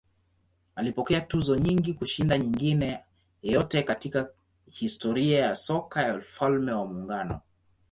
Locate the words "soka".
5.55-6.01